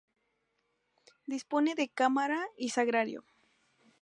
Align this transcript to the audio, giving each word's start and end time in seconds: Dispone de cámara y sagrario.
Dispone 1.27 1.75
de 1.75 1.87
cámara 1.89 2.47
y 2.57 2.69
sagrario. 2.69 3.23